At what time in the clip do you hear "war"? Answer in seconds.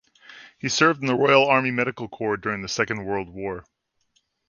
3.29-3.65